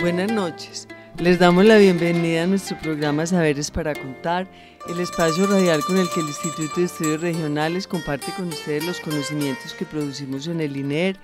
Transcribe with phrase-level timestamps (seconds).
[0.00, 0.88] Buenas noches.
[1.18, 4.48] Les damos la bienvenida a nuestro programa Saberes para Contar,
[4.88, 8.98] el espacio radial con el que el Instituto de Estudios Regionales comparte con ustedes los
[8.98, 11.18] conocimientos que producimos en el INER,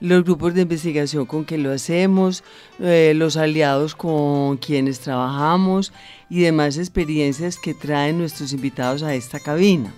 [0.00, 2.42] los grupos de investigación con que lo hacemos,
[2.80, 5.92] eh, los aliados con quienes trabajamos
[6.30, 9.92] y demás experiencias que traen nuestros invitados a esta cabina.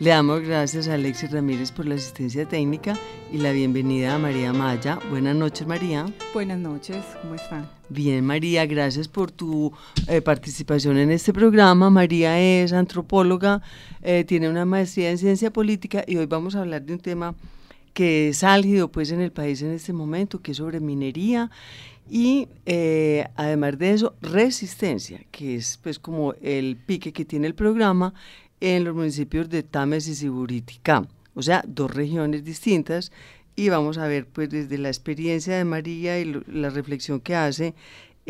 [0.00, 2.98] Le damos gracias a Alexis Ramírez por la asistencia técnica
[3.32, 4.98] y la bienvenida a María Maya.
[5.10, 6.06] Buenas noches, María.
[6.32, 7.68] Buenas noches, ¿cómo están?
[7.88, 9.72] Bien, María, gracias por tu
[10.06, 11.90] eh, participación en este programa.
[11.90, 13.62] María es antropóloga,
[14.02, 17.34] eh, tiene una maestría en ciencia política y hoy vamos a hablar de un tema
[17.92, 21.50] que es álgido pues en el país en este momento, que es sobre minería
[22.10, 27.54] y eh, además de eso, resistencia, que es pues como el pique que tiene el
[27.54, 28.14] programa
[28.60, 33.12] en los municipios de Tames y Siburiticá, o sea, dos regiones distintas
[33.56, 37.34] y vamos a ver pues desde la experiencia de María y lo- la reflexión que
[37.34, 37.74] hace.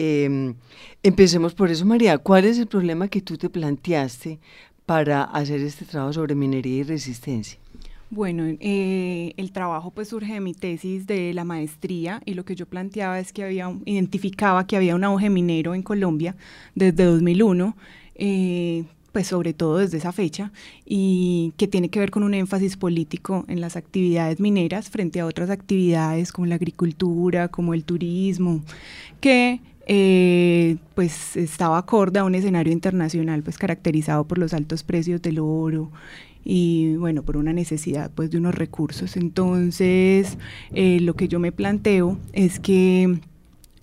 [0.01, 0.55] eh,
[1.03, 4.39] empecemos por eso, María, ¿cuál es el problema que tú te planteaste
[4.87, 7.59] para hacer este trabajo sobre minería y resistencia?
[8.11, 12.55] Bueno, eh, el trabajo pues surge de mi tesis de la maestría y lo que
[12.55, 16.37] yo planteaba es que había, identificaba que había un auge minero en Colombia
[16.75, 17.77] desde 2001,
[18.15, 18.84] eh,
[19.19, 20.53] pues sobre todo desde esa fecha,
[20.87, 25.27] y que tiene que ver con un énfasis político en las actividades mineras frente a
[25.27, 28.62] otras actividades como la agricultura, como el turismo,
[29.21, 35.21] que eh, pues estaba acorde a un escenario internacional pues caracterizado por los altos precios
[35.21, 35.91] del oro
[36.45, 39.17] y bueno por una necesidad pues de unos recursos.
[39.17, 40.39] Entonces
[40.73, 43.19] eh, lo que yo me planteo es que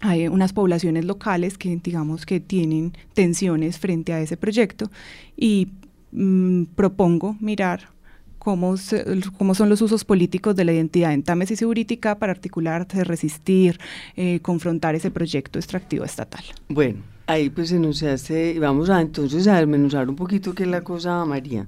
[0.02, 4.90] hay unas poblaciones locales que digamos que tienen tensiones frente a ese proyecto
[5.38, 5.70] y
[6.12, 7.90] mm, propongo mirar
[8.38, 9.04] cómo, se-
[9.38, 13.80] cómo son los usos políticos de la identidad en Tames y Siburitica para articularse, resistir,
[14.16, 16.44] eh, confrontar ese proyecto extractivo estatal.
[16.70, 21.26] Bueno, ahí pues enunciaste, vamos a entonces a desmenuzar un poquito qué es la cosa,
[21.26, 21.68] María.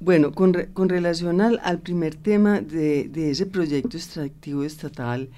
[0.00, 5.28] Bueno, con, re- con relación al, al primer tema de, de ese proyecto extractivo estatal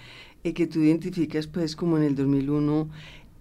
[0.46, 2.88] eh, que tú identificas pues como en el 2001,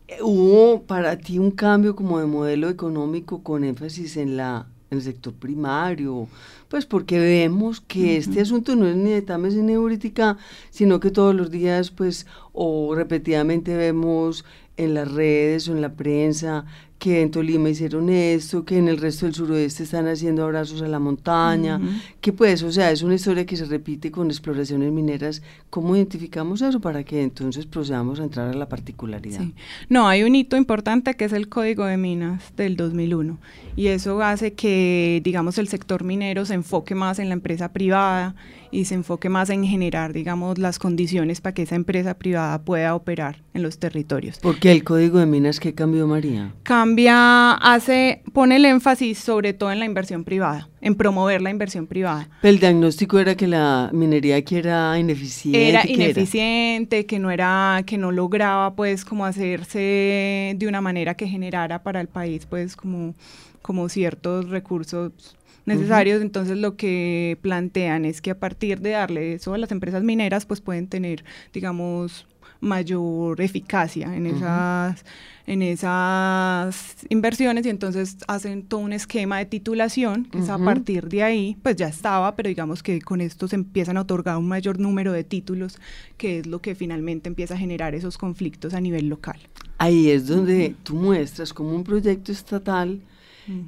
[0.07, 4.97] eh, ¿hubo para ti un cambio como de modelo económico con énfasis en la en
[4.97, 6.27] el sector primario?
[6.67, 10.35] Pues porque vemos que este asunto no es ni de Tames ni de
[10.71, 14.44] sino que todos los días pues o repetidamente vemos
[14.75, 16.65] en las redes o en la prensa
[17.05, 20.88] que en Tolima hicieron esto, que en el resto del suroeste están haciendo abrazos a
[20.88, 21.85] la montaña, Ujú.
[22.19, 25.44] que pues, o sea, es una historia que se repite con exploraciones mineras.
[25.69, 29.39] ¿Cómo identificamos eso para que entonces procedamos a entrar a la particularidad?
[29.39, 29.53] Sí.
[29.88, 33.38] No, hay un hito importante que es el Código de Minas del 2001
[33.75, 38.33] y eso hace que, digamos, el sector minero se enfoque más en la empresa privada
[38.71, 42.95] y se enfoque más en generar, digamos, las condiciones para que esa empresa privada pueda
[42.95, 44.39] operar en los territorios.
[44.39, 46.53] Porque el código de minas, ¿qué cambió María?
[46.95, 51.88] Cambia, hace, pone el énfasis sobre todo en la inversión privada, en promover la inversión
[51.88, 52.29] privada.
[52.41, 55.67] El diagnóstico era que la minería aquí era ineficiente.
[55.67, 61.16] era ¿qué ineficiente, que no era, que no lograba pues como hacerse de una manera
[61.16, 63.13] que generara para el país pues como,
[63.62, 65.35] como ciertos recursos
[65.66, 66.22] necesarios.
[66.22, 70.45] Entonces lo que plantean es que a partir de darle eso a las empresas mineras
[70.45, 72.25] pues pueden tener, digamos,
[72.60, 75.06] mayor eficacia en esas
[75.48, 81.07] en esas inversiones y entonces hacen todo un esquema de titulación que es a partir
[81.07, 84.48] de ahí pues ya estaba pero digamos que con esto se empiezan a otorgar un
[84.48, 85.78] mayor número de títulos
[86.18, 89.40] que es lo que finalmente empieza a generar esos conflictos a nivel local.
[89.78, 93.02] Ahí es donde tú muestras cómo un proyecto estatal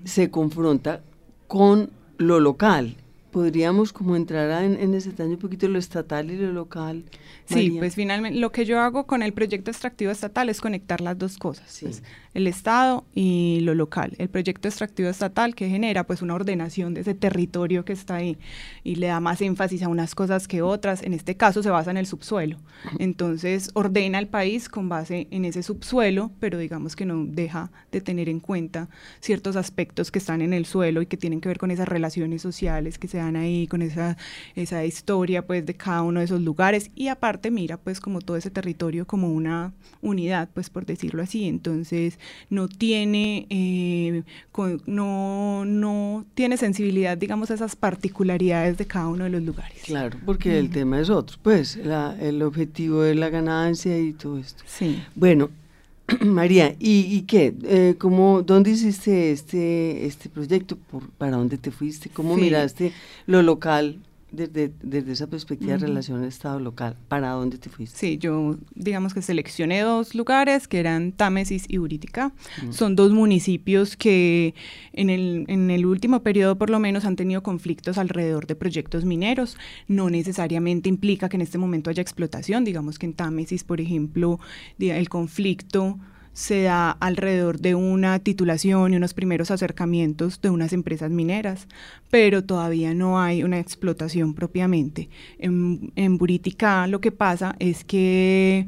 [0.04, 1.02] se confronta
[1.48, 2.96] con lo local,
[3.38, 7.04] podríamos como entrar en, en ese detalle un poquito lo estatal y lo local.
[7.46, 11.20] Sí, pues finalmente lo que yo hago con el proyecto extractivo estatal es conectar las
[11.20, 12.02] dos cosas, pues,
[12.38, 14.14] el Estado y lo local.
[14.20, 18.38] El proyecto extractivo estatal que genera pues una ordenación de ese territorio que está ahí
[18.84, 21.90] y le da más énfasis a unas cosas que otras, en este caso se basa
[21.90, 22.60] en el subsuelo.
[23.00, 28.02] Entonces ordena el país con base en ese subsuelo, pero digamos que no deja de
[28.02, 28.88] tener en cuenta
[29.20, 32.44] ciertos aspectos que están en el suelo y que tienen que ver con esas relaciones
[32.44, 34.16] sociales que se dan ahí, con esa,
[34.54, 38.38] esa historia pues de cada uno de esos lugares y aparte mira pues como todo
[38.38, 41.48] ese territorio como una unidad, pues por decirlo así.
[41.48, 42.20] Entonces
[42.50, 44.24] no tiene, eh,
[44.86, 49.82] no, no tiene sensibilidad, digamos, a esas particularidades de cada uno de los lugares.
[49.84, 54.64] Claro, porque el tema es otro, pues el objetivo es la ganancia y todo esto.
[54.66, 55.02] Sí.
[55.16, 55.50] Bueno,
[56.22, 57.54] María, ¿y, y qué?
[57.64, 60.78] Eh, ¿cómo, ¿Dónde hiciste este, este proyecto?
[60.78, 62.10] Por, ¿Para dónde te fuiste?
[62.10, 62.94] ¿Cómo miraste
[63.26, 63.98] lo local
[64.38, 67.98] desde, desde esa perspectiva de relación Estado local, ¿para dónde te fuiste?
[67.98, 72.32] Sí, yo digamos que seleccioné dos lugares que eran Támesis y Uritica.
[72.70, 74.54] Son dos municipios que
[74.94, 79.06] en el, en el último periodo por lo menos han tenido conflictos alrededor de proyectos
[79.06, 79.58] mineros.
[79.88, 82.64] No necesariamente implica que en este momento haya explotación.
[82.64, 84.40] Digamos que en Támesis, por ejemplo,
[84.80, 85.98] el conflicto
[86.38, 91.68] se da alrededor de una titulación y unos primeros acercamientos de unas empresas mineras,
[92.12, 95.10] pero todavía no hay una explotación propiamente.
[95.40, 98.68] En, en Buritica lo que pasa es que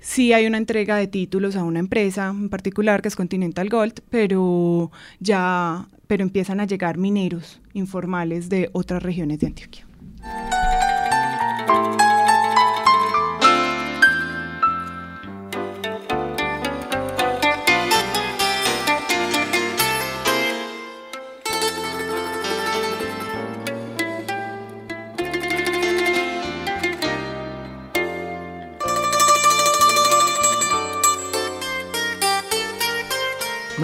[0.00, 4.00] sí hay una entrega de títulos a una empresa en particular que es Continental Gold,
[4.08, 9.86] pero ya pero empiezan a llegar mineros informales de otras regiones de Antioquia.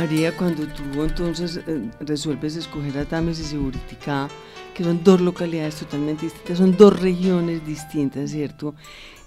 [0.06, 4.28] María, cuando tú entonces eh, resuelves escoger a Támesis y Buriticá,
[4.72, 8.76] que son dos localidades totalmente distintas, son dos regiones distintas, ¿cierto?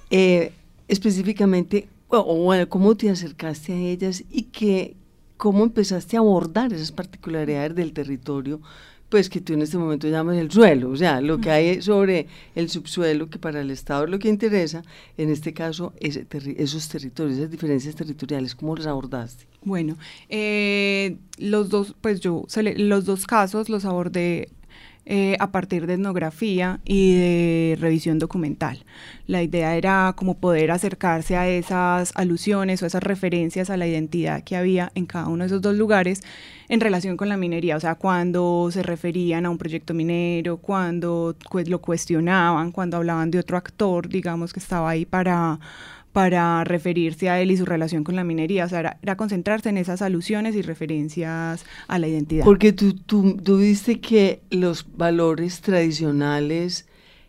[0.10, 0.54] Eh,
[0.88, 4.96] específicamente, o, ¿cómo te acercaste a ellas y qué,
[5.36, 8.62] cómo empezaste a abordar esas particularidades del territorio
[9.10, 12.28] pues que tú en este momento llamas el suelo, o sea, lo que hay sobre
[12.56, 14.84] el subsuelo, que para el Estado es lo que interesa,
[15.18, 19.46] en este caso, esos territorios, esas diferencias territoriales, ¿cómo las abordaste?
[19.64, 19.98] Bueno,
[20.30, 22.46] eh, los dos, pues yo,
[22.78, 24.50] los dos casos los abordé
[25.12, 28.86] eh, a partir de etnografía y de revisión documental.
[29.26, 34.44] La idea era como poder acercarse a esas alusiones o esas referencias a la identidad
[34.44, 36.22] que había en cada uno de esos dos lugares
[36.68, 41.36] en relación con la minería, o sea, cuando se referían a un proyecto minero, cuando
[41.50, 45.60] pues, lo cuestionaban, cuando hablaban de otro actor, digamos, que estaba ahí para
[46.12, 48.66] para referirse a él y su relación con la minería.
[48.66, 52.46] O sea, era, concentrarse en esas alusiones y referencias a la identidad.
[52.46, 56.88] Porque tú, tú, tú viste que los valores tradicionales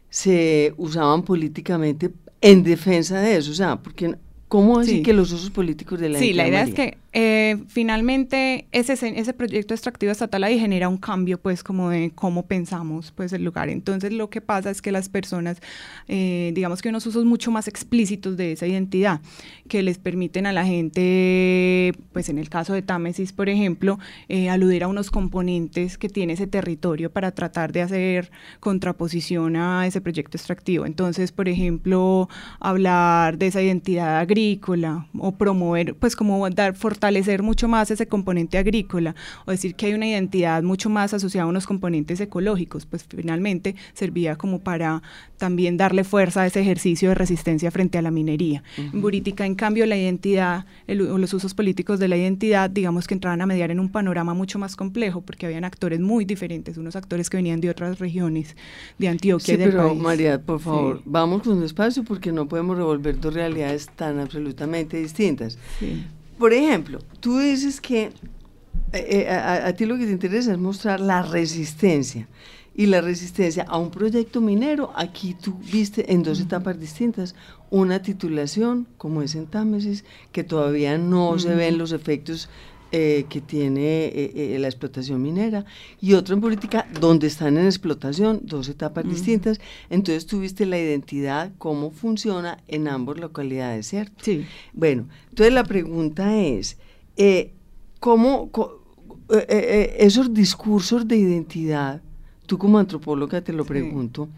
[0.09, 2.11] se usaban políticamente
[2.41, 4.17] en defensa de eso, o sea, porque
[4.49, 8.68] ¿cómo así que los usos políticos de la Sí, la idea es que eh, finalmente
[8.70, 13.32] ese, ese proyecto extractivo estatal ahí genera un cambio pues como de cómo pensamos pues
[13.32, 13.68] el lugar.
[13.68, 15.60] Entonces lo que pasa es que las personas,
[16.06, 19.20] eh, digamos que unos usos mucho más explícitos de esa identidad
[19.68, 23.98] que les permiten a la gente, pues en el caso de Támesis por ejemplo,
[24.28, 28.30] eh, aludir a unos componentes que tiene ese territorio para tratar de hacer
[28.60, 30.86] contraposición a ese proyecto extractivo.
[30.86, 32.29] Entonces, por ejemplo,
[32.60, 38.06] hablar de esa identidad agrícola o promover, pues como dar fortaleza fortalecer mucho más ese
[38.06, 39.14] componente agrícola
[39.46, 43.74] o decir que hay una identidad mucho más asociada a unos componentes ecológicos, pues finalmente
[43.94, 45.02] servía como para
[45.38, 48.62] también darle fuerza a ese ejercicio de resistencia frente a la minería.
[48.76, 53.40] En Buritica, en cambio, la identidad, los usos políticos de la identidad, digamos que entraban
[53.40, 57.30] a mediar en un panorama mucho más complejo porque habían actores muy diferentes, unos actores
[57.30, 58.56] que venían de otras regiones
[58.98, 63.32] de Antioquia sí, pero María, por favor, vamos con despacio porque no podemos revolver dos
[63.32, 65.56] realidades tan absolutamente distintas.
[65.78, 66.04] Sí.
[66.41, 68.13] Por ejemplo, tú dices que eh,
[68.94, 72.29] eh, a, ti lo que te interesa es mostrar la resistencia.
[72.75, 77.35] Y la resistencia a un proyecto minero, aquí tú viste en dos etapas distintas,
[77.69, 82.49] una titulación, como es en Támesis, que todavía no se ven los efectos
[82.93, 85.65] eh, que tiene la explotación minera,
[86.01, 89.61] y otro en política donde están en explotación, dos etapas distintas.
[89.89, 94.25] Entonces tuviste la identidad, cómo funciona en ambas localidades, ¿cierto?
[94.25, 94.44] Sí.
[94.73, 96.79] Bueno, entonces la pregunta es,
[97.17, 97.53] eh,
[98.01, 98.51] ¿cómo
[99.31, 102.03] eh, esos discursos de identidad
[102.50, 104.28] tú como antropóloga te lo pregunto,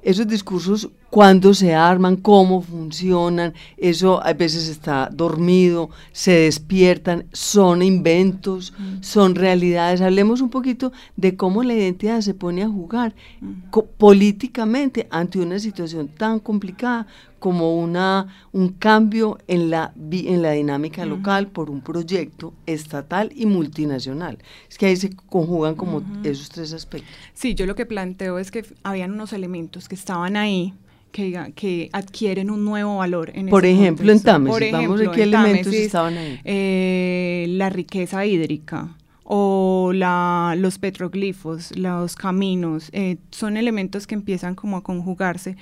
[0.00, 2.14] esos discursos, ¿cuándo se arman?
[2.14, 3.54] ¿Cómo funcionan?
[3.76, 9.02] Eso a veces está dormido, se despiertan, son inventos, mm.
[9.02, 10.00] son realidades.
[10.00, 13.80] Hablemos un poquito de cómo la identidad se pone a jugar mm.
[13.98, 17.08] políticamente ante una situación tan complicada
[17.46, 23.46] como una, un cambio en la, en la dinámica local por un proyecto estatal y
[23.46, 24.38] multinacional.
[24.68, 27.08] Es que ahí se conjugan como esos tres aspectos.
[27.34, 30.74] Sí, yo lo que planteo es que habían unos elementos que estaban ahí
[31.12, 33.30] que, que, adquieren un nuevo valor.
[33.32, 36.40] En Por ejemplo, en Támesis, vamos a qué elementos estaban ahí.
[36.42, 44.56] Eh, la riqueza hídrica o la, los petroglifos, los caminos, eh, son elementos que empiezan
[44.56, 45.56] como a conjugarse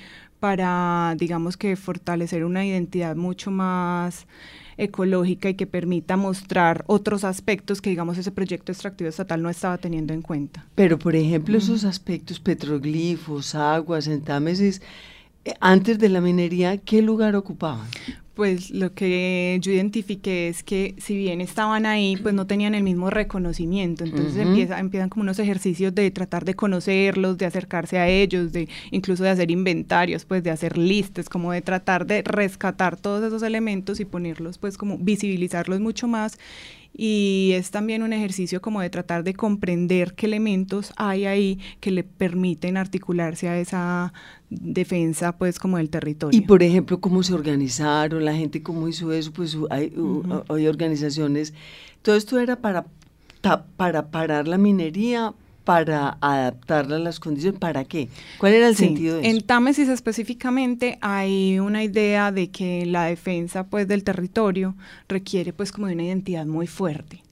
[0.44, 4.26] para, digamos que, fortalecer una identidad mucho más
[4.76, 9.78] ecológica y que permita mostrar otros aspectos que, digamos, ese proyecto extractivo estatal no estaba
[9.78, 10.66] teniendo en cuenta.
[10.74, 14.82] Pero, por ejemplo, esos aspectos, petroglifos, aguas, entámesis,
[15.46, 17.88] eh, antes de la minería, ¿qué lugar ocupaban?
[18.34, 22.82] Pues lo que yo identifiqué es que si bien estaban ahí, pues no tenían el
[22.82, 24.04] mismo reconocimiento.
[24.04, 28.68] Entonces empieza, empiezan como unos ejercicios de tratar de conocerlos, de acercarse a ellos, de
[28.90, 33.42] incluso de hacer inventarios, pues de hacer listas, como de tratar de rescatar todos esos
[33.42, 36.38] elementos y ponerlos, pues como visibilizarlos mucho más
[36.96, 41.90] y es también un ejercicio como de tratar de comprender qué elementos hay ahí que
[41.90, 44.12] le permiten articularse a esa
[44.48, 46.38] defensa pues como del territorio.
[46.38, 49.92] Y por ejemplo, cómo se organizaron, la gente cómo hizo eso, pues hay,
[50.48, 51.52] hay organizaciones,
[52.02, 52.86] todo esto era para,
[53.76, 57.58] para parar la minería, para adaptarla a las condiciones?
[57.58, 58.08] ¿Para qué?
[58.38, 59.30] ¿Cuál era el sentido de eso?
[59.30, 64.74] En Támesis específicamente hay una idea de que la defensa pues del territorio
[65.08, 67.22] requiere pues como de una identidad muy fuerte.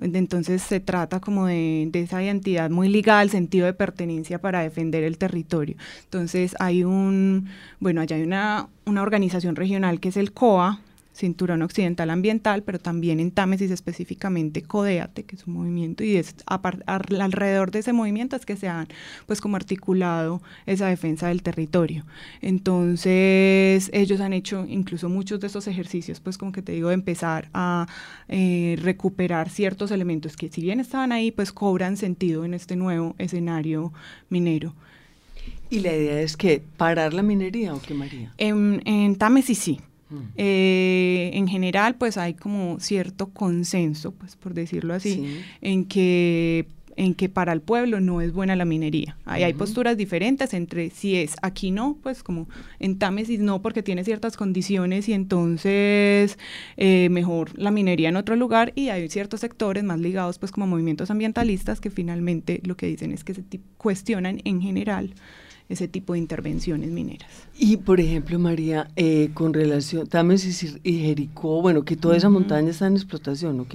[0.00, 4.62] Entonces se trata como de, de, esa identidad muy ligada al sentido de pertenencia para
[4.62, 5.76] defender el territorio.
[6.04, 7.48] Entonces hay un,
[7.78, 10.80] bueno, allá hay una, una organización regional que es el COA,
[11.14, 16.34] Cinturón Occidental Ambiental, pero también en Támesis específicamente CODEATE, que es un movimiento, y es
[16.46, 18.88] alrededor de ese movimiento es que se han
[19.26, 22.04] pues como articulado esa defensa del territorio.
[22.40, 26.94] Entonces ellos han hecho incluso muchos de esos ejercicios, pues como que te digo, de
[26.94, 27.86] empezar a
[28.28, 33.14] eh, recuperar ciertos elementos que si bien estaban ahí, pues cobran sentido en este nuevo
[33.18, 33.92] escenario
[34.28, 34.74] minero.
[35.70, 38.32] ¿Y la idea es que parar la minería o qué, María?
[38.38, 39.80] En, en Támesis sí.
[40.36, 46.66] Eh, en general, pues hay como cierto consenso, pues por decirlo así, en que
[46.96, 49.16] en que para el pueblo no es buena la minería.
[49.24, 53.82] Ahí hay posturas diferentes entre si es aquí no, pues como en Támesis no porque
[53.82, 56.38] tiene ciertas condiciones y entonces
[56.76, 60.66] eh, mejor la minería en otro lugar y hay ciertos sectores más ligados pues como
[60.66, 63.42] movimientos ambientalistas que finalmente lo que dicen es que se
[63.78, 65.14] cuestionan en general
[65.72, 67.28] ese tipo de intervenciones mineras.
[67.58, 72.70] Y por ejemplo, María, eh, con relación, Támesis y Jericó, bueno, que toda esa montaña
[72.70, 73.74] está en explotación, ¿ok?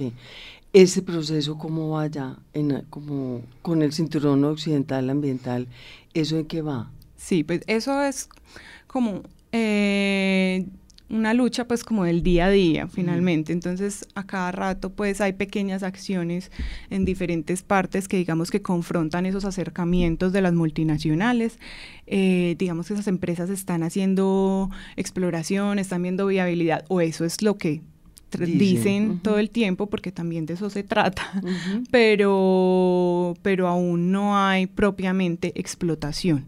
[0.72, 2.36] Ese proceso, ¿cómo va allá?
[2.52, 5.66] En, como con el cinturón occidental ambiental,
[6.14, 6.90] ¿eso de qué va?
[7.16, 8.28] Sí, pues eso es
[8.86, 9.22] como...
[9.52, 10.66] Eh,
[11.10, 13.52] una lucha pues como del día a día finalmente.
[13.52, 16.50] Entonces a cada rato pues hay pequeñas acciones
[16.90, 21.58] en diferentes partes que digamos que confrontan esos acercamientos de las multinacionales.
[22.06, 27.56] Eh, digamos que esas empresas están haciendo exploración, están viendo viabilidad o eso es lo
[27.56, 27.82] que
[28.36, 31.40] dicen, todo el tiempo porque también de eso se trata,
[31.90, 36.44] pero, pero aún no hay propiamente explotación.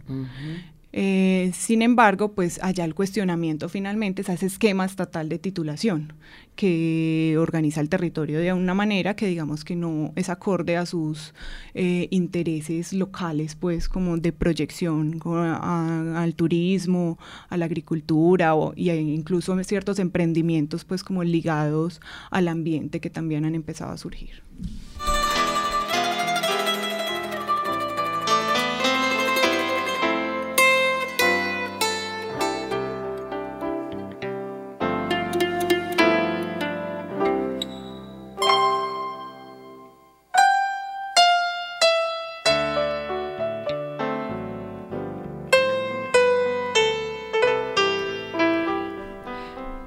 [0.93, 6.15] Eh, sin embargo, pues allá el cuestionamiento finalmente es ese esquema estatal de titulación
[6.57, 11.33] que organiza el territorio de una manera que digamos que no es acorde a sus
[11.75, 17.19] eh, intereses locales, pues como de proyección al turismo,
[17.49, 23.45] a la agricultura o, y incluso ciertos emprendimientos pues como ligados al ambiente que también
[23.45, 24.43] han empezado a surgir.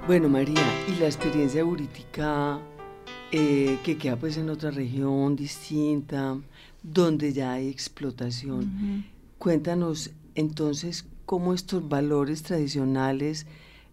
[0.06, 2.60] Bueno, María, y la experiencia burítica
[3.32, 6.38] eh, que queda pues en otra región distinta,
[6.82, 9.06] donde ya hay explotación.
[9.38, 13.48] Cuéntanos entonces cómo estos valores tradicionales,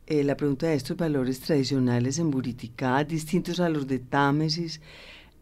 [0.09, 4.81] eh, la pregunta de estos valores tradicionales en Buriticá, distintos a los de Támesis,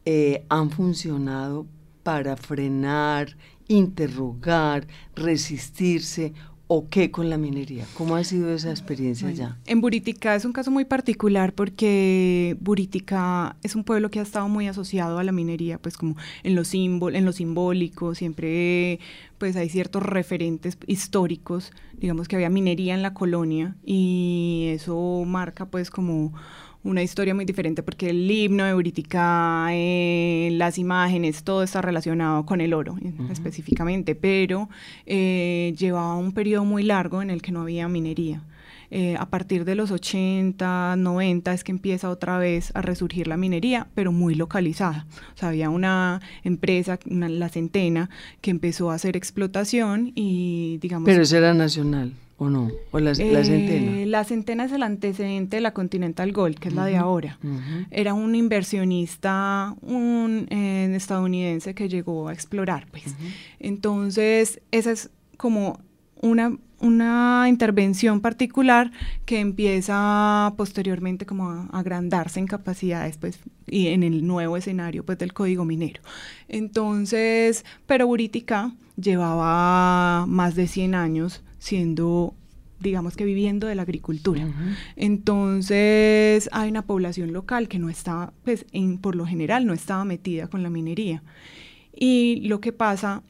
[0.04, 1.66] eh, han funcionado
[2.02, 6.34] para frenar interrogar, resistirse
[6.68, 7.86] o qué con la minería?
[7.94, 9.56] ¿Cómo ha sido esa experiencia ya?
[9.66, 14.48] En Buritica es un caso muy particular porque Buritica es un pueblo que ha estado
[14.48, 19.00] muy asociado a la minería, pues como en lo, símbolo, en lo simbólico, siempre
[19.38, 25.66] pues hay ciertos referentes históricos, digamos que había minería en la colonia y eso marca
[25.66, 26.34] pues como
[26.84, 32.46] una historia muy diferente porque el himno de Uritica, eh, las imágenes, todo está relacionado
[32.46, 32.96] con el oro
[33.30, 34.68] específicamente, pero
[35.06, 38.42] eh, llevaba un periodo muy largo en el que no había minería.
[38.90, 43.36] Eh, a partir de los 80, 90 es que empieza otra vez a resurgir la
[43.36, 45.06] minería, pero muy localizada.
[45.34, 48.08] O sea, había una empresa, la Centena,
[48.40, 51.06] que empezó a hacer explotación y digamos...
[51.06, 52.12] Pero eso era nacional.
[52.40, 52.70] ¿O no?
[52.92, 53.98] ¿O la, centena?
[53.98, 57.36] Eh, la centena es el antecedente de la Continental Gold, que es la de ahora.
[57.90, 63.16] Era un inversionista un, estadounidense que llegó a explorar, pues.
[63.58, 65.80] Entonces, esa es como
[66.20, 68.90] una, una intervención particular
[69.24, 75.18] que empieza posteriormente como a agrandarse en capacidades, pues, y en el nuevo escenario, pues,
[75.18, 76.02] del código minero.
[76.48, 82.34] Entonces, pero Buritica llevaba más de 100 años siendo
[82.80, 84.46] digamos que viviendo de la agricultura.
[84.96, 90.04] Entonces hay una población local que no está, pues en, por lo general no estaba
[90.04, 91.22] metida con la minería.
[91.92, 93.22] Y lo que pasa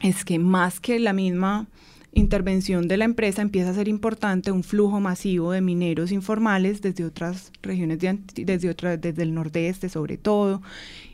[0.00, 1.66] es que más que la misma
[2.12, 7.04] intervención de la empresa empieza a ser importante un flujo masivo de mineros informales desde
[7.04, 10.62] otras regiones, de, desde, otra, desde el nordeste sobre todo,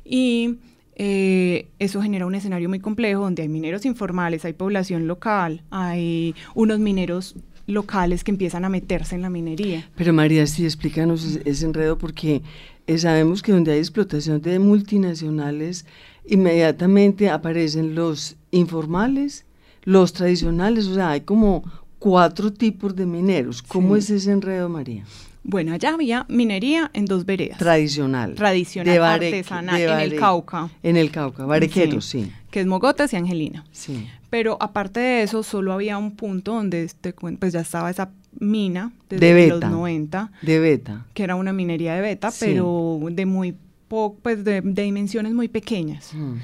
[0.05, 0.57] y
[0.97, 6.35] eh, eso genera un escenario muy complejo donde hay mineros informales, hay población local, hay
[6.55, 7.35] unos mineros
[7.67, 9.89] locales que empiezan a meterse en la minería.
[9.97, 12.43] Pero María, sí, explícanos ese enredo porque
[12.87, 15.87] eh, sabemos que donde hay explotación de multinacionales,
[16.27, 19.45] inmediatamente aparecen los informales,
[19.85, 21.65] los tradicionales, o sea, hay como
[21.99, 23.63] cuatro tipos de mineros.
[23.63, 25.05] ¿Cómo es ese enredo, María?
[25.47, 27.59] Bueno, allá había minería en dos veredas.
[27.59, 28.35] Tradicional.
[28.35, 30.71] Tradicional, artesanal, en el Cauca.
[30.83, 32.33] En el Cauca, Barequero, sí.
[32.51, 33.65] Que es Mogotes y Angelina.
[33.71, 34.09] Sí.
[34.31, 38.11] Pero aparte de eso, solo había un punto donde este, pues ya estaba esa
[38.41, 40.33] mina desde los 90.
[40.41, 41.07] De beta.
[41.13, 43.55] Que era una minería de beta, pero de muy
[43.89, 46.13] poco, pues de, dimensiones muy pequeñas.
[46.15, 46.35] Mm.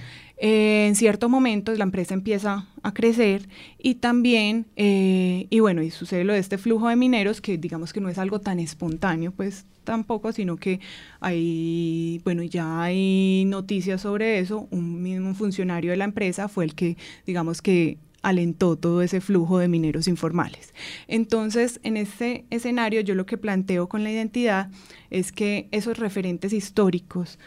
[0.42, 3.46] Eh, en cierto momento la empresa empieza a crecer
[3.79, 7.92] y también, eh, y bueno, y sucede lo de este flujo de mineros que digamos
[7.92, 10.81] que no es algo tan espontáneo, pues tampoco, sino que
[11.20, 16.74] hay, bueno, ya hay noticias sobre eso, un mismo funcionario de la empresa fue el
[16.74, 20.72] que, digamos que alentó todo ese flujo de mineros informales.
[21.07, 24.70] Entonces, en ese escenario, yo lo que planteo con la identidad
[25.11, 27.38] es que esos referentes históricos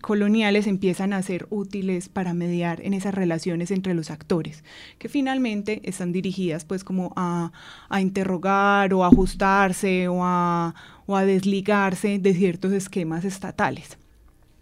[0.00, 4.64] coloniales empiezan a ser útiles para mediar en esas relaciones entre los actores,
[4.98, 7.52] que finalmente están dirigidas pues como a,
[8.00, 10.74] interrogar o a ajustarse o a,
[11.06, 13.98] o a desligarse de ciertos esquemas estatales.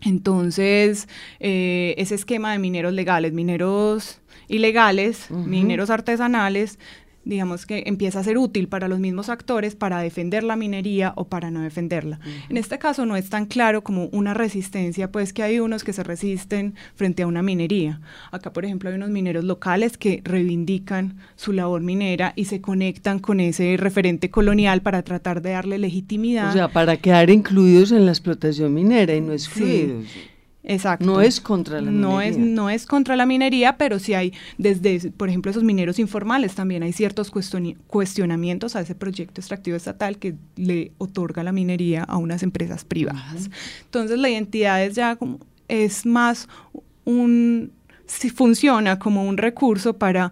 [0.03, 1.09] Entonces,
[1.41, 6.79] eh, ese esquema de mineros legales, mineros ilegales, mineros artesanales,
[7.25, 11.27] digamos que empieza a ser útil para los mismos actores para defender la minería o
[11.27, 12.19] para no defenderla.
[12.49, 15.93] En este caso no es tan claro como una resistencia, pues que hay unos que
[15.93, 18.01] se resisten frente a una minería.
[18.31, 23.19] Acá, por ejemplo, hay unos mineros locales que reivindican su labor minera y se conectan
[23.19, 26.51] con ese referente colonial para tratar de darle legitimidad.
[26.51, 30.07] O sea, para quedar incluidos en la explotación minera y no excluidos.
[30.63, 31.07] Exacto.
[31.07, 32.09] No es contra la minería.
[32.09, 35.99] No es, no es contra la minería, pero sí hay, desde, por ejemplo, esos mineros
[35.99, 37.33] informales, también hay ciertos
[37.87, 43.51] cuestionamientos a ese proyecto extractivo estatal que le otorga la minería a unas empresas privadas.
[43.85, 46.49] Entonces, la identidad es ya como, es más
[47.05, 47.73] un,
[48.07, 50.31] si funciona como un recurso para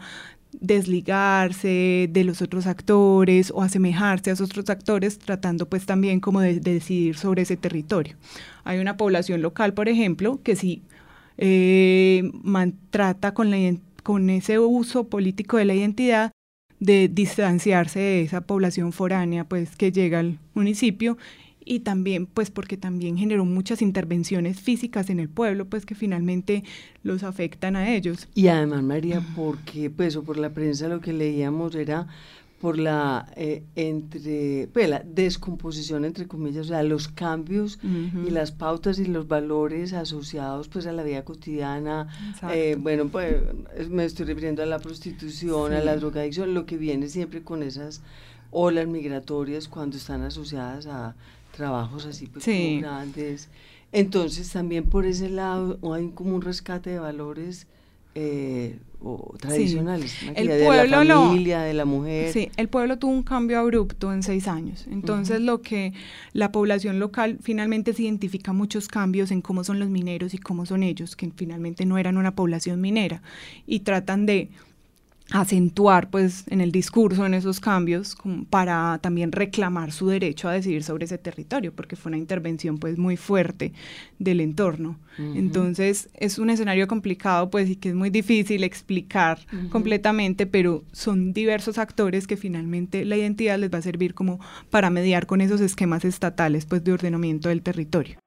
[0.61, 6.41] desligarse de los otros actores o asemejarse a esos otros actores, tratando pues también como
[6.41, 8.17] de, decidir sobre ese territorio.
[8.65, 10.83] Hay una población local, por ejemplo, que sí
[11.37, 12.31] eh,
[13.35, 16.33] con, con ese uso político de la identidad
[16.81, 21.19] de distanciarse de esa población foránea pues que llega al municipio
[21.69, 26.65] y también pues porque también generó muchas intervenciones físicas en el pueblo pues que finalmente
[27.03, 28.27] los afectan a ellos.
[28.35, 32.07] Y además María, porque pues o por la prensa lo que leíamos era
[32.59, 38.51] por la eh, entre pues, la descomposición entre comillas, o sea, los cambios y las
[38.51, 42.09] pautas y los valores asociados pues a la vida cotidiana.
[42.51, 43.37] Eh, bueno, pues
[43.91, 48.01] me estoy refiriendo a la prostitución, a la drogadicción, lo que viene siempre con esas
[48.51, 51.15] olas migratorias cuando están asociadas a
[51.59, 52.47] trabajos así pues
[52.81, 53.51] grandes.
[53.93, 57.67] Entonces también por ese lado hay como un rescate de valores
[58.15, 60.17] eh, o tradicionales.
[60.35, 62.33] El de pueblo la familia, de la mujer.
[62.33, 64.87] Sí, el pueblo tuvo un cambio abrupto en seis años.
[64.91, 65.93] Entonces, lo que
[66.33, 70.67] la población local finalmente se identifica muchos cambios en cómo son los mineros y cómo
[70.67, 73.23] son ellos, que finalmente no eran una población minera,
[73.67, 74.51] y tratan de
[75.31, 78.17] acentuar pues en el discurso en esos cambios
[78.49, 82.97] para también reclamar su derecho a decidir sobre ese territorio porque fue una intervención pues
[82.97, 83.73] muy fuerte
[84.19, 84.99] del entorno.
[85.19, 91.33] Entonces es un escenario complicado pues y que es muy difícil explicar completamente pero son
[91.33, 94.39] diversos actores que finalmente la identidad les va a servir como
[94.71, 98.19] para mediar con esos esquemas estatales pues de ordenamiento del territorio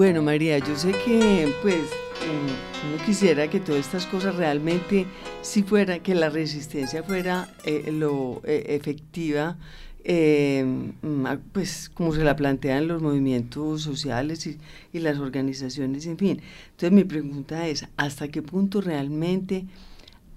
[0.00, 5.04] Bueno, María, yo sé que pues mm, uno quisiera que todas estas cosas realmente
[5.42, 9.58] si fuera, que la resistencia fuera eh, lo eh, efectiva,
[10.02, 10.64] eh,
[11.02, 14.56] mm, pues como se la plantean los movimientos sociales y,
[14.94, 16.40] y las organizaciones, en fin.
[16.70, 19.66] Entonces mi pregunta es, ¿hasta qué punto realmente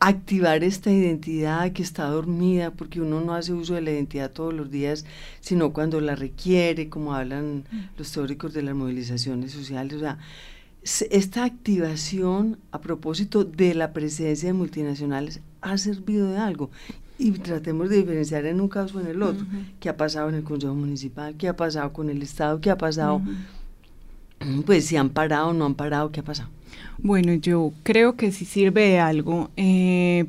[0.07, 4.53] activar esta identidad que está dormida, porque uno no hace uso de la identidad todos
[4.53, 5.05] los días,
[5.39, 7.97] sino cuando la requiere, como hablan mm.
[7.97, 9.93] los teóricos de las movilizaciones sociales.
[9.93, 10.17] O sea,
[11.09, 16.69] esta activación a propósito de la presencia de multinacionales ha servido de algo.
[17.17, 19.45] Y tratemos de diferenciar en un caso o en el otro.
[19.79, 21.35] ¿Qué ha pasado en el Consejo Municipal?
[21.37, 22.59] ¿Qué ha pasado con el Estado?
[22.59, 23.21] ¿Qué ha pasado?
[24.65, 26.49] Pues si han parado no han parado, ¿qué ha pasado?
[26.99, 29.51] Bueno, yo creo que sí sirve de algo.
[29.57, 30.25] Eh,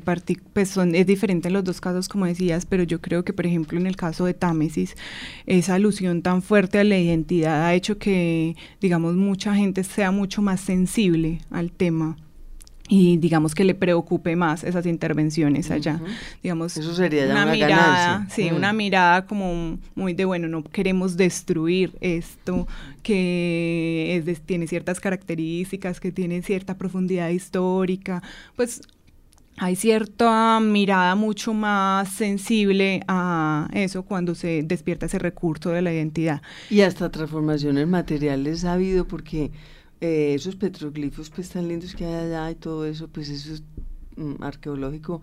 [0.53, 3.45] pues son, es diferente en los dos casos, como decías, pero yo creo que, por
[3.45, 4.95] ejemplo, en el caso de Támesis,
[5.45, 10.41] esa alusión tan fuerte a la identidad ha hecho que, digamos, mucha gente sea mucho
[10.41, 12.17] más sensible al tema
[12.87, 15.99] y digamos que le preocupe más esas intervenciones allá.
[16.43, 18.55] Digamos, Eso sería una, mirada, sí, mm.
[18.55, 22.67] una mirada como muy de bueno, no queremos destruir esto
[23.01, 28.21] que es tiene ciertas características, que tiene cierta profundidad histórica,
[28.55, 28.81] pues
[29.57, 35.93] hay cierta mirada mucho más sensible a eso cuando se despierta ese recurso de la
[35.93, 36.41] identidad.
[36.69, 39.51] Y hasta transformaciones materiales ha habido porque
[40.05, 43.63] eh, esos petroglifos pues tan lindos que hay allá y todo eso, pues eso es
[44.15, 45.21] mm, arqueológico,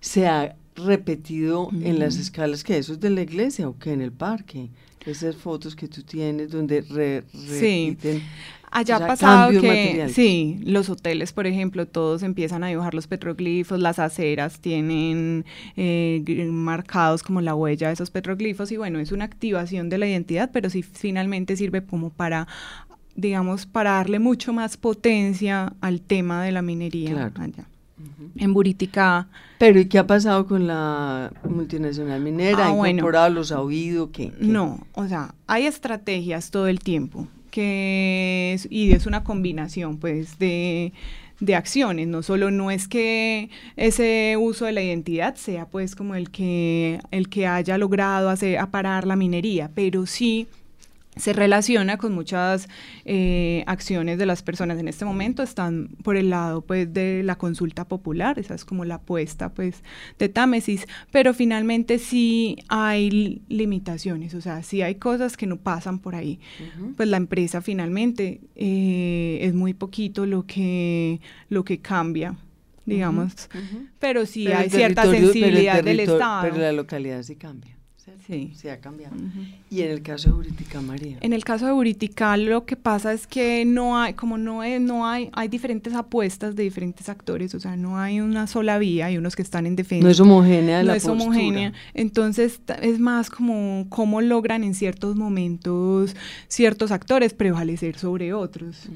[0.00, 4.00] se ha repetido en las escalas que eso es de la iglesia o que en
[4.00, 4.70] el parque.
[5.04, 8.18] Esas fotos que tú tienes donde repiten.
[8.18, 8.22] Sí.
[8.70, 13.80] Allá ha pasado que, sí, los hoteles, por ejemplo, todos empiezan a dibujar los petroglifos,
[13.80, 15.44] las aceras tienen
[15.76, 20.06] eh, marcados como la huella de esos petroglifos y bueno, es una activación de la
[20.06, 22.46] identidad, pero sí finalmente sirve como para
[23.14, 27.66] digamos, para darle mucho más potencia al tema de la minería allá.
[28.36, 29.28] En Buritica.
[29.58, 32.68] Pero ¿y qué ha pasado con la multinacional minera?
[32.68, 34.10] Ah, ¿Ha incorporado los ha oído?
[34.10, 39.98] ¿qué, No, o sea, hay estrategias todo el tiempo que es, y es una combinación
[39.98, 40.92] pues de,
[41.40, 46.14] de acciones, no solo no es que ese uso de la identidad sea pues como
[46.14, 50.46] el que el que haya logrado hacer parar la minería, pero sí
[51.16, 52.68] se relaciona con muchas
[53.04, 57.36] eh, acciones de las personas en este momento están por el lado pues de la
[57.36, 59.82] consulta popular esa es como la apuesta pues
[60.18, 65.98] de Támesis pero finalmente sí hay limitaciones o sea sí hay cosas que no pasan
[65.98, 66.38] por ahí.
[66.96, 72.36] Pues la empresa finalmente eh, es muy poquito lo que lo que cambia
[72.86, 73.48] digamos
[73.98, 77.79] pero sí hay cierta sensibilidad del Estado pero la localidad sí cambia
[78.26, 78.52] Sí.
[78.54, 79.16] Se ha cambiado.
[79.70, 81.18] Y en el caso de Buritica, María.
[81.20, 84.80] En el caso de Buritica, lo que pasa es que no hay, como no, es,
[84.80, 89.06] no hay, hay diferentes apuestas de diferentes actores, o sea, no hay una sola vía,
[89.06, 90.04] hay unos que están en defensa.
[90.04, 91.72] No es homogénea No es homogénea.
[91.94, 96.14] Entonces, es más como cómo logran en ciertos momentos
[96.48, 98.88] ciertos actores prevalecer sobre otros.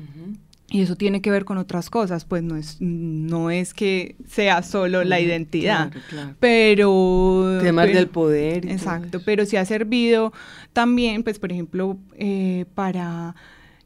[0.74, 4.64] Y eso tiene que ver con otras cosas, pues no es, no es que sea
[4.64, 5.92] solo la identidad,
[6.40, 7.60] pero...
[7.62, 8.68] Temas del poder.
[8.68, 10.32] exacto, pero sí ha servido
[10.72, 13.36] también, pues por ejemplo, eh, para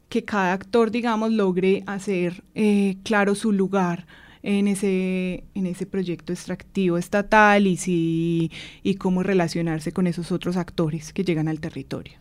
[0.09, 4.07] que cada actor, digamos, logre hacer eh, claro su lugar
[4.41, 10.57] en ese, en ese proyecto extractivo estatal y, si, y cómo relacionarse con esos otros
[10.57, 12.13] actores que llegan al territorio.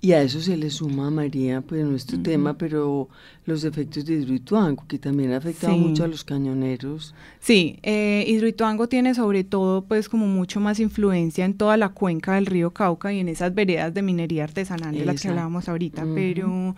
[0.00, 3.08] Y a eso se le suma, María, pues nuestro tema, pero
[3.46, 7.14] los efectos de Hidroituango, que también ha afectado mucho a los cañoneros.
[7.40, 12.34] Sí, eh, Hidroituango tiene sobre todo pues como mucho más influencia en toda la cuenca
[12.34, 16.06] del río Cauca y en esas veredas de minería artesanal de las que hablábamos ahorita,
[16.14, 16.76] pero,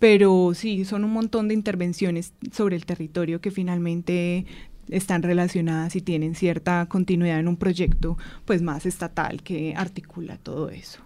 [0.00, 4.44] pero sí, son un montón de intervenciones sobre el territorio que finalmente
[4.88, 10.70] están relacionadas y tienen cierta continuidad en un proyecto pues más estatal que articula todo
[10.70, 11.00] eso.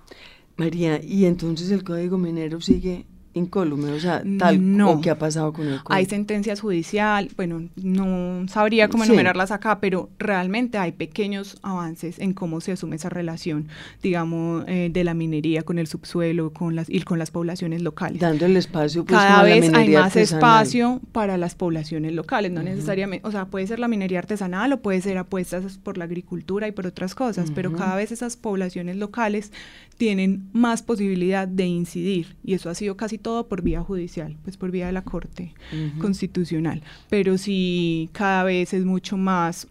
[0.60, 4.90] María, ¿y entonces el Código Minero sigue incólume, o sea, tal no.
[4.92, 5.92] o qué ha pasado con el código.
[5.94, 9.10] Hay sentencias judicial, bueno, no sabría cómo Sí.
[9.10, 13.68] enumerarlas acá, pero realmente hay pequeños avances en cómo se asume esa relación,
[14.02, 18.20] digamos, eh, de la minería con el subsuelo con las, y con las poblaciones locales.
[18.20, 20.22] Dando el espacio pues, Cada la vez hay más artesanal.
[20.22, 24.80] espacio para las poblaciones locales, no necesariamente, o sea, puede ser la minería artesanal o
[24.82, 28.96] puede ser apuestas por la agricultura y por otras cosas, pero cada vez esas poblaciones
[28.96, 29.52] locales
[29.96, 34.56] tienen más posibilidad de incidir y eso ha sido casi todo por vía judicial, pues
[34.56, 35.54] por vía de la Corte
[36.00, 39.68] Constitucional, pero sí cada vez es mucho más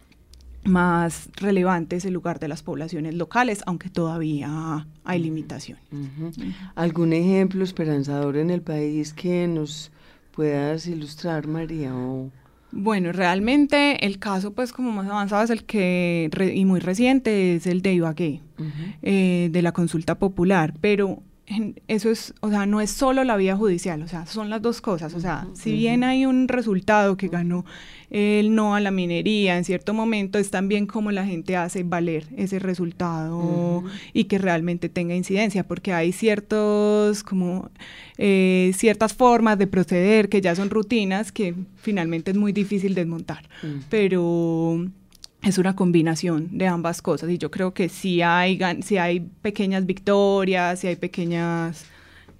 [0.65, 5.83] más relevante ese lugar de las poblaciones locales, aunque todavía hay limitaciones.
[6.75, 9.91] ¿Algún ejemplo esperanzador en el país que nos
[10.33, 11.95] puedas ilustrar, María?
[11.95, 12.29] O...
[12.71, 17.55] Bueno, realmente el caso pues como más avanzado es el que, re- y muy reciente,
[17.55, 18.41] es el de Ibagué,
[19.01, 21.23] eh, de la consulta popular, pero
[21.87, 24.81] eso es, o sea, no es solo la vía judicial, o sea, son las dos
[24.81, 27.65] cosas, o sea, si bien hay un resultado que ganó
[28.11, 32.27] el no a la minería en cierto momento, es también cómo la gente hace valer
[32.37, 33.83] ese resultado
[34.13, 37.69] y que realmente tenga incidencia, porque hay ciertos, como,
[38.17, 43.49] eh, ciertas formas de proceder que ya son rutinas que finalmente es muy difícil desmontar,
[43.89, 44.85] pero
[45.41, 49.85] es una combinación de ambas cosas y yo creo que sí hay, sí hay pequeñas
[49.85, 51.85] victorias, sí hay pequeñas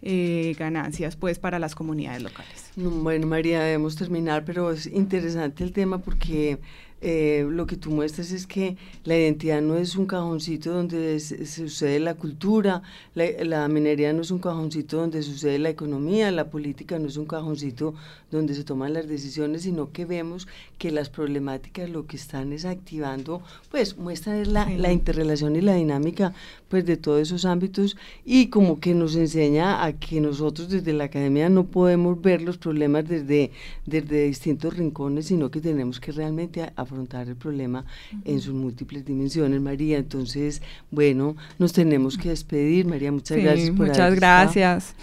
[0.01, 2.71] eh, ganancias pues para las comunidades locales.
[2.75, 6.59] No, Bueno, María, debemos terminar, pero es interesante el tema porque
[7.01, 11.45] eh, lo que tú muestras es que la identidad no es un cajoncito donde se,
[11.45, 12.81] se sucede la cultura,
[13.15, 17.15] la, la minería no es un cajoncito donde sucede la economía, la política no es
[17.17, 17.93] un cajoncito
[18.31, 22.65] donde se toman las decisiones, sino que vemos que las problemáticas lo que están es
[22.65, 24.77] activando, pues muestran es la, Sí.
[24.77, 26.33] la interrelación y la dinámica
[26.67, 31.05] pues de todos esos ámbitos y como que nos enseña a que nosotros desde la
[31.05, 33.51] academia no podemos ver los problemas desde,
[33.85, 37.85] desde distintos rincones, sino que tenemos que realmente a- afrontar el problema
[38.25, 39.97] en sus múltiples dimensiones, María.
[39.99, 44.15] Entonces, bueno, nos tenemos que despedir, María, muchas Sí, gracias por muchas estado.
[44.15, 44.95] gracias.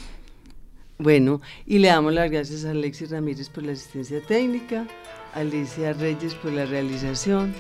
[0.99, 4.87] Bueno, y le damos las gracias a Alexis Ramírez por la asistencia técnica,
[5.35, 7.55] a Alicia Reyes por la realización.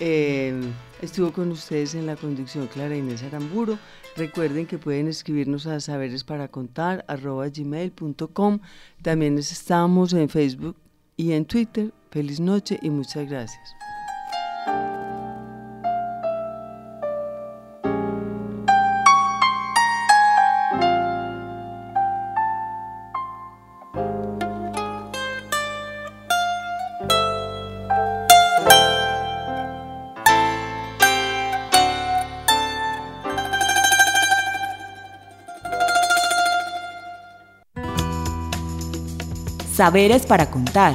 [0.00, 0.58] Eh,
[1.02, 3.78] estuvo con ustedes en la conducción Clara Inés Aramburo.
[4.16, 8.60] Recuerden que pueden escribirnos a saberes para contar gmail.com.
[9.02, 10.76] También estamos en Facebook
[11.18, 11.92] y en Twitter.
[12.10, 13.76] Feliz noche y muchas gracias.
[39.72, 40.94] Saberes para contar.